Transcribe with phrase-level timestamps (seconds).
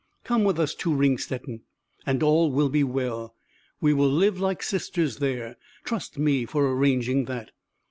[0.23, 1.61] Come with us to Ringstetten,
[2.07, 3.35] and all will be well.
[3.79, 7.51] We will live like sisters there, trust me for arranging that."